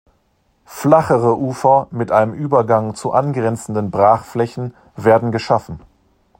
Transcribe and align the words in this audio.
Flachere 0.65 1.37
Ufer 1.37 1.85
mit 1.91 2.11
einem 2.11 2.33
Übergang 2.33 2.95
zu 2.95 3.11
angrenzenden 3.11 3.91
Brachflächen 3.91 4.73
werden 4.95 5.31
geschaffen. 5.31 5.79